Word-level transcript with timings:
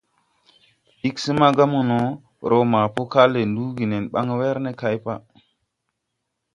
Ig 1.07 1.15
go 1.17 1.21
smaga 1.23 1.63
mono, 1.73 1.99
roo 2.49 2.65
ma 2.71 2.81
po 2.95 3.01
kal 3.13 3.29
le 3.35 3.41
nduugi 3.49 3.85
nen 3.87 4.03
baŋ 4.13 4.27
wer 4.39 4.57
ne 4.63 4.71
kay 4.79 4.97
paʼ. 5.05 5.19